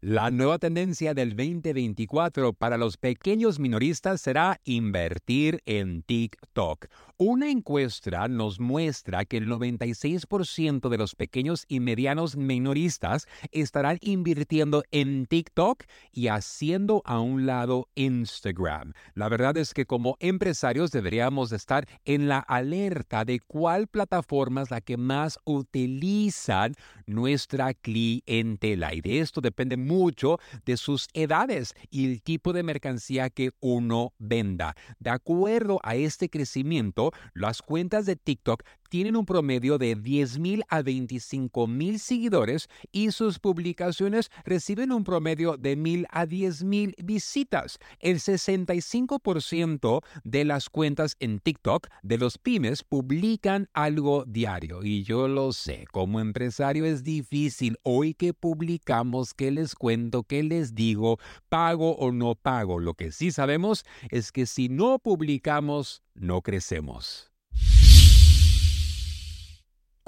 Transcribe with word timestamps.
La 0.00 0.30
nueva 0.30 0.60
tendencia 0.60 1.12
del 1.12 1.30
2024 1.30 2.52
para 2.52 2.78
los 2.78 2.96
pequeños 2.96 3.58
minoristas 3.58 4.20
será 4.20 4.60
invertir 4.62 5.60
en 5.66 6.02
TikTok. 6.02 6.86
Una 7.16 7.50
encuesta 7.50 8.28
nos 8.28 8.60
muestra 8.60 9.24
que 9.24 9.38
el 9.38 9.48
96% 9.48 10.88
de 10.88 10.98
los 10.98 11.16
pequeños 11.16 11.64
y 11.66 11.80
medianos 11.80 12.36
minoristas 12.36 13.26
estarán 13.50 13.98
invirtiendo 14.00 14.84
en 14.92 15.26
TikTok 15.26 15.82
y 16.12 16.28
haciendo 16.28 17.02
a 17.04 17.18
un 17.18 17.44
lado 17.44 17.88
Instagram. 17.96 18.92
La 19.14 19.28
verdad 19.28 19.56
es 19.56 19.74
que 19.74 19.84
como 19.84 20.16
empresarios 20.20 20.92
deberíamos 20.92 21.50
estar 21.50 21.88
en 22.04 22.28
la 22.28 22.38
alerta 22.38 23.24
de 23.24 23.40
cuál 23.40 23.88
plataforma 23.88 24.62
es 24.62 24.70
la 24.70 24.80
que 24.80 24.96
más 24.96 25.40
utilizan 25.42 26.74
nuestra 27.06 27.74
clientela. 27.74 28.94
Y 28.94 29.00
de 29.00 29.18
esto 29.18 29.40
depende 29.40 29.87
mucho 29.88 30.38
de 30.64 30.76
sus 30.76 31.08
edades 31.14 31.74
y 31.90 32.06
el 32.06 32.22
tipo 32.22 32.52
de 32.52 32.62
mercancía 32.62 33.30
que 33.30 33.50
uno 33.60 34.12
venda. 34.18 34.76
De 35.00 35.10
acuerdo 35.10 35.80
a 35.82 35.96
este 35.96 36.28
crecimiento, 36.28 37.10
las 37.34 37.62
cuentas 37.62 38.06
de 38.06 38.16
TikTok 38.16 38.62
tienen 38.88 39.16
un 39.16 39.26
promedio 39.26 39.78
de 39.78 39.96
10.000 39.96 40.62
a 40.68 40.80
25.000 40.82 41.98
seguidores 41.98 42.68
y 42.90 43.10
sus 43.10 43.38
publicaciones 43.38 44.30
reciben 44.44 44.92
un 44.92 45.04
promedio 45.04 45.56
de 45.56 45.76
1.000 45.76 46.06
a 46.10 46.26
10.000 46.26 46.94
visitas. 47.04 47.78
El 48.00 48.18
65% 48.18 50.02
de 50.24 50.44
las 50.44 50.70
cuentas 50.70 51.16
en 51.20 51.38
TikTok 51.38 51.88
de 52.02 52.18
los 52.18 52.38
pymes 52.38 52.82
publican 52.82 53.68
algo 53.72 54.24
diario 54.26 54.82
y 54.82 55.02
yo 55.04 55.28
lo 55.28 55.52
sé, 55.52 55.84
como 55.92 56.20
empresario 56.20 56.84
es 56.84 57.04
difícil 57.04 57.76
hoy 57.82 58.14
que 58.14 58.34
publicamos, 58.34 59.34
qué 59.34 59.50
les 59.50 59.74
cuento, 59.78 60.24
qué 60.24 60.42
les 60.42 60.74
digo, 60.74 61.18
pago 61.48 61.96
o 61.96 62.12
no 62.12 62.34
pago. 62.34 62.78
Lo 62.78 62.94
que 62.94 63.12
sí 63.12 63.30
sabemos 63.32 63.84
es 64.10 64.32
que 64.32 64.44
si 64.44 64.68
no 64.68 64.98
publicamos, 64.98 66.02
no 66.14 66.42
crecemos. 66.42 67.27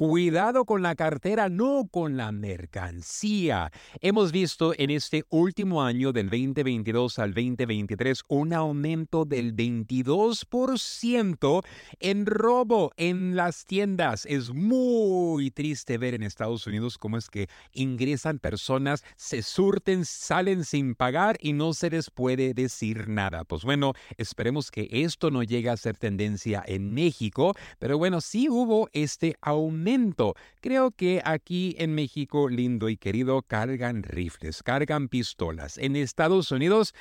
Cuidado 0.01 0.65
con 0.65 0.81
la 0.81 0.95
cartera, 0.95 1.51
no 1.51 1.87
con 1.93 2.17
la 2.17 2.33
mercancía. 2.33 3.71
Hemos 4.01 4.33
visto 4.33 4.73
en 4.79 4.89
este 4.89 5.27
último 5.29 5.83
año 5.83 6.15
del 6.15 6.31
2022 6.31 7.19
al 7.19 7.35
2023 7.35 8.23
un 8.29 8.55
aumento 8.55 9.27
del 9.27 9.55
22% 9.55 11.63
en 11.99 12.25
robo 12.25 12.93
en 12.97 13.37
las 13.37 13.67
tiendas. 13.67 14.25
Es 14.25 14.55
muy 14.55 15.51
triste 15.51 15.99
ver 15.99 16.15
en 16.15 16.23
Estados 16.23 16.67
Unidos 16.67 16.97
cómo 16.97 17.19
es 17.19 17.29
que 17.29 17.51
ingresan 17.75 18.39
personas, 18.39 19.05
se 19.17 19.43
surten, 19.43 20.07
salen 20.07 20.65
sin 20.65 20.95
pagar 20.95 21.37
y 21.43 21.53
no 21.53 21.75
se 21.75 21.91
les 21.91 22.09
puede 22.09 22.55
decir 22.55 23.07
nada. 23.07 23.45
Pues 23.45 23.65
bueno, 23.65 23.93
esperemos 24.17 24.71
que 24.71 24.89
esto 24.91 25.31
no 25.31 25.43
llegue 25.43 25.69
a 25.69 25.77
ser 25.77 25.99
tendencia 25.99 26.65
en 26.67 26.95
México, 26.95 27.55
pero 27.79 27.99
bueno, 27.99 28.23
sí 28.23 28.49
hubo 28.49 28.89
este 28.95 29.37
aumento 29.43 29.90
Creo 30.61 30.91
que 30.93 31.21
aquí 31.25 31.75
en 31.79 31.95
México, 31.95 32.49
lindo 32.49 32.89
y 32.89 32.97
querido, 32.97 33.43
cargan 33.43 34.03
rifles, 34.03 34.63
cargan 34.63 35.09
pistolas. 35.09 35.79
En 35.79 35.97
Estados 35.97 36.53
Unidos 36.53 36.95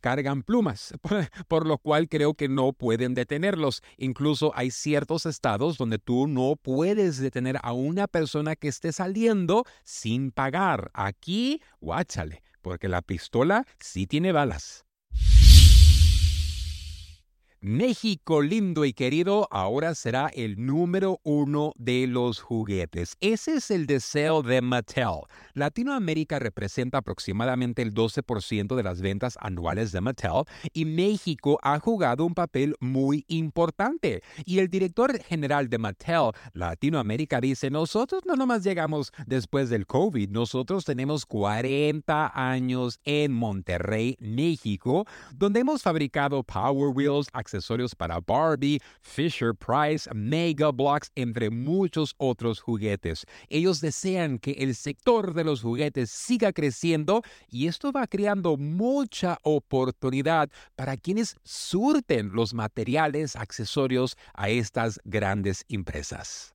cargan 0.00 0.42
plumas, 0.42 0.94
por 1.48 1.66
lo 1.66 1.78
cual 1.78 2.08
creo 2.08 2.34
que 2.34 2.48
no 2.48 2.72
pueden 2.72 3.14
detenerlos. 3.14 3.82
Incluso 3.96 4.52
hay 4.54 4.70
ciertos 4.70 5.26
estados 5.26 5.78
donde 5.78 5.98
tú 5.98 6.28
no 6.28 6.54
puedes 6.56 7.18
detener 7.18 7.58
a 7.62 7.72
una 7.72 8.06
persona 8.06 8.56
que 8.56 8.68
esté 8.68 8.92
saliendo 8.92 9.64
sin 9.84 10.30
pagar. 10.30 10.90
Aquí, 10.94 11.60
guáchale, 11.80 12.42
porque 12.62 12.88
la 12.88 13.02
pistola 13.02 13.64
sí 13.78 14.06
tiene 14.06 14.32
balas. 14.32 14.87
México 17.60 18.40
lindo 18.40 18.84
y 18.84 18.92
querido 18.92 19.48
ahora 19.50 19.96
será 19.96 20.28
el 20.28 20.64
número 20.64 21.18
uno 21.24 21.72
de 21.76 22.06
los 22.06 22.38
juguetes. 22.40 23.16
Ese 23.18 23.54
es 23.54 23.72
el 23.72 23.86
deseo 23.86 24.44
de 24.44 24.62
Mattel. 24.62 25.22
Latinoamérica 25.54 26.38
representa 26.38 26.98
aproximadamente 26.98 27.82
el 27.82 27.92
12% 27.92 28.76
de 28.76 28.82
las 28.84 29.00
ventas 29.00 29.36
anuales 29.40 29.90
de 29.90 30.00
Mattel 30.00 30.44
y 30.72 30.84
México 30.84 31.58
ha 31.64 31.80
jugado 31.80 32.24
un 32.26 32.34
papel 32.34 32.76
muy 32.78 33.24
importante. 33.26 34.22
Y 34.44 34.60
el 34.60 34.68
director 34.68 35.20
general 35.24 35.68
de 35.68 35.78
Mattel 35.78 36.30
Latinoamérica 36.52 37.40
dice, 37.40 37.70
nosotros 37.70 38.22
no 38.24 38.36
nomás 38.36 38.62
llegamos 38.62 39.10
después 39.26 39.68
del 39.68 39.84
COVID, 39.84 40.30
nosotros 40.30 40.84
tenemos 40.84 41.26
40 41.26 42.30
años 42.34 43.00
en 43.02 43.32
Monterrey, 43.32 44.16
México, 44.20 45.06
donde 45.34 45.58
hemos 45.58 45.82
fabricado 45.82 46.44
Power 46.44 46.94
Wheels, 46.94 47.26
accesorios 47.48 47.94
para 47.94 48.20
Barbie, 48.20 48.80
Fisher 49.00 49.54
Price, 49.54 50.08
Mega 50.14 50.70
Blocks, 50.70 51.10
entre 51.14 51.48
muchos 51.48 52.14
otros 52.18 52.60
juguetes. 52.60 53.24
Ellos 53.48 53.80
desean 53.80 54.38
que 54.38 54.52
el 54.52 54.74
sector 54.74 55.32
de 55.32 55.44
los 55.44 55.62
juguetes 55.62 56.10
siga 56.10 56.52
creciendo 56.52 57.22
y 57.48 57.66
esto 57.66 57.90
va 57.90 58.06
creando 58.06 58.56
mucha 58.58 59.38
oportunidad 59.42 60.50
para 60.76 60.96
quienes 60.96 61.36
surten 61.42 62.32
los 62.32 62.52
materiales, 62.52 63.34
accesorios 63.34 64.16
a 64.34 64.50
estas 64.50 65.00
grandes 65.04 65.64
empresas. 65.68 66.54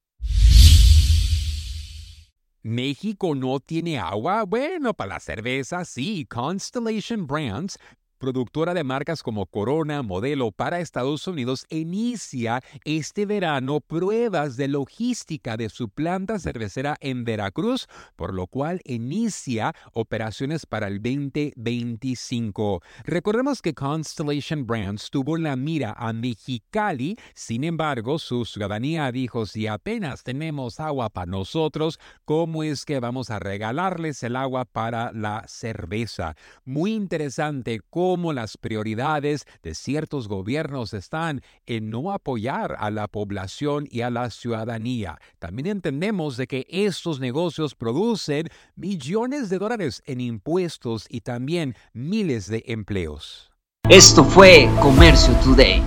¿México 2.65 3.35
no 3.35 3.59
tiene 3.59 3.99
agua? 3.99 4.43
Bueno, 4.45 4.93
para 4.93 5.15
la 5.15 5.19
cerveza 5.19 5.83
sí. 5.83 6.25
Constellation 6.25 7.27
Brands 7.27 7.77
productora 8.23 8.73
de 8.73 8.85
marcas 8.85 9.21
como 9.21 9.47
Corona, 9.47 10.01
Modelo 10.01 10.53
para 10.53 10.79
Estados 10.79 11.27
Unidos, 11.27 11.65
inicia 11.67 12.61
este 12.85 13.25
verano 13.25 13.81
pruebas 13.81 14.55
de 14.55 14.69
logística 14.69 15.57
de 15.57 15.67
su 15.67 15.89
planta 15.89 16.39
cervecera 16.39 16.95
en 17.01 17.25
Veracruz, 17.25 17.89
por 18.15 18.33
lo 18.33 18.47
cual 18.47 18.79
inicia 18.85 19.75
operaciones 19.91 20.65
para 20.65 20.87
el 20.87 21.01
2025. 21.01 22.81
Recordemos 23.03 23.61
que 23.61 23.73
Constellation 23.73 24.65
Brands 24.65 25.09
tuvo 25.09 25.35
la 25.35 25.57
mira 25.57 25.93
a 25.97 26.13
Mexicali, 26.13 27.17
sin 27.35 27.65
embargo, 27.65 28.19
su 28.19 28.45
ciudadanía 28.45 29.11
dijo, 29.11 29.45
si 29.45 29.67
apenas 29.67 30.23
tenemos 30.23 30.79
agua 30.79 31.09
para 31.09 31.29
nosotros, 31.29 31.99
¿cómo 32.23 32.63
es 32.63 32.85
que 32.85 33.01
vamos 33.01 33.29
a 33.31 33.39
regalarles 33.39 34.23
el 34.23 34.37
agua 34.37 34.63
para 34.63 35.11
la 35.11 35.43
cerveza? 35.45 36.37
Muy 36.63 36.93
interesante 36.93 37.81
cómo 38.13 38.31
las 38.31 38.57
prioridades 38.57 39.47
de 39.63 39.73
ciertos 39.73 40.27
gobiernos 40.27 40.93
están 40.93 41.41
en 41.65 41.89
no 41.89 42.11
apoyar 42.11 42.75
a 42.77 42.91
la 42.91 43.07
población 43.07 43.87
y 43.89 44.01
a 44.01 44.11
la 44.11 44.29
ciudadanía. 44.29 45.19
También 45.39 45.65
entendemos 45.65 46.37
de 46.37 46.45
que 46.45 46.67
estos 46.69 47.19
negocios 47.19 47.73
producen 47.73 48.49
millones 48.75 49.49
de 49.49 49.57
dólares 49.57 50.03
en 50.05 50.21
impuestos 50.21 51.07
y 51.09 51.21
también 51.21 51.75
miles 51.91 52.45
de 52.45 52.63
empleos. 52.67 53.51
Esto 53.89 54.23
fue 54.23 54.69
Comercio 54.79 55.33
Today. 55.43 55.81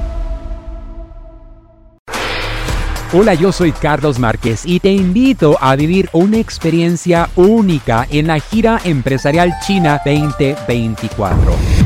Hola, 3.12 3.34
yo 3.34 3.52
soy 3.52 3.70
Carlos 3.70 4.18
Márquez 4.18 4.66
y 4.66 4.80
te 4.80 4.90
invito 4.90 5.56
a 5.60 5.76
vivir 5.76 6.10
una 6.12 6.38
experiencia 6.38 7.30
única 7.36 8.04
en 8.10 8.26
la 8.26 8.40
gira 8.40 8.80
empresarial 8.84 9.54
China 9.64 10.00
2024 10.04 11.85